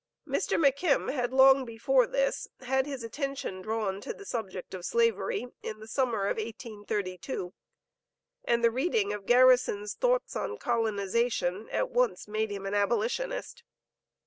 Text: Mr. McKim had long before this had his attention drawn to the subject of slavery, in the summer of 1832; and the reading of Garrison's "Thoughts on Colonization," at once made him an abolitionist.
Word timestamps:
Mr. 0.27 0.57
McKim 0.57 1.13
had 1.13 1.31
long 1.31 1.63
before 1.63 2.07
this 2.07 2.47
had 2.61 2.87
his 2.87 3.03
attention 3.03 3.61
drawn 3.61 4.01
to 4.01 4.15
the 4.15 4.25
subject 4.25 4.73
of 4.73 4.83
slavery, 4.83 5.45
in 5.61 5.79
the 5.79 5.85
summer 5.87 6.23
of 6.25 6.37
1832; 6.37 7.53
and 8.43 8.63
the 8.63 8.71
reading 8.71 9.13
of 9.13 9.27
Garrison's 9.27 9.93
"Thoughts 9.93 10.35
on 10.35 10.57
Colonization," 10.57 11.69
at 11.69 11.91
once 11.91 12.27
made 12.27 12.49
him 12.51 12.65
an 12.65 12.73
abolitionist. 12.73 13.61